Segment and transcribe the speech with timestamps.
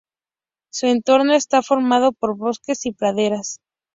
[0.73, 3.59] Su entorno está formado por bosques y praderas.